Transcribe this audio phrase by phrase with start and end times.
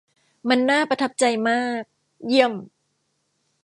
[0.49, 1.81] มันน่าประทับใจมาก
[2.27, 2.53] เยี่ยม